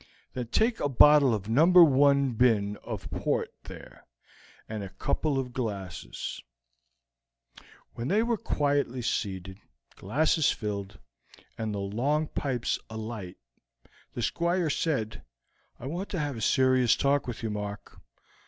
"Then 0.33 0.47
take 0.47 0.79
a 0.79 0.89
bottle 0.89 1.31
of 1.31 1.47
number 1.47 1.83
one 1.83 2.31
bin 2.31 2.75
of 2.77 3.11
port 3.11 3.51
there 3.65 4.07
and 4.67 4.83
a 4.83 4.89
couple 4.89 5.37
of 5.37 5.53
glasses." 5.53 6.41
When 7.93 8.07
they 8.07 8.23
were 8.23 8.35
quietly 8.39 9.03
seated, 9.03 9.59
glasses 9.95 10.49
filled, 10.49 10.97
and 11.55 11.71
the 11.71 11.77
long 11.79 12.25
pipes 12.29 12.79
alight, 12.89 13.37
the 14.15 14.23
Squire 14.23 14.71
said: 14.71 15.21
"I 15.79 15.85
want 15.85 16.09
to 16.09 16.19
have 16.19 16.35
a 16.35 16.41
serious 16.41 16.95
talk 16.95 17.27
with 17.27 17.43
you, 17.43 17.51
Mark. 17.51 18.01